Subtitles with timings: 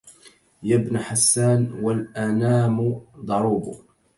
[0.63, 3.85] يا ابن حسان والأنام ضروب